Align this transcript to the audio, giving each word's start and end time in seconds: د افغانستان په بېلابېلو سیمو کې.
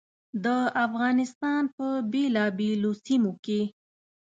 د 0.43 0.45
افغانستان 0.85 1.63
په 1.77 1.87
بېلابېلو 2.11 2.91
سیمو 3.05 3.31
کې. 3.45 3.61